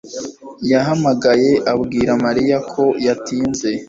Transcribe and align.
yahamagaye 0.71 1.51
abwira 1.73 2.11
Mariya 2.25 2.57
ko 2.71 2.83
yatinze. 3.05 3.69